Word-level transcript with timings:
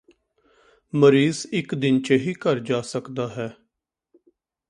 ਮਰੀਜ਼ 0.93 1.45
ਇਕ 1.53 1.75
ਦਿਨ 1.75 2.01
ਚ 2.01 2.11
ਹੀ 2.11 2.33
ਘਰ 2.33 2.59
ਜਾ 2.59 2.81
ਸਕਦਾ 2.81 3.27
ਹੈ 3.27 3.49